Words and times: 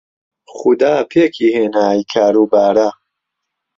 خودا 0.55 0.95
پێکی 1.11 1.47
هێنای 1.57 2.01
کار 2.11 2.33
و 2.41 2.45
بارە 2.51 2.89